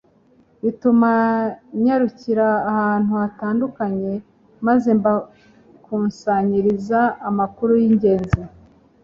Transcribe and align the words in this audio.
bituma 0.63 1.11
nyarukira 1.83 2.47
ahantu 2.71 3.11
hatandukanye, 3.21 4.13
maze 4.67 4.89
mbakusanyiriza 4.99 6.99
amakuru 7.29 7.71
y'ingenzi 7.81 8.41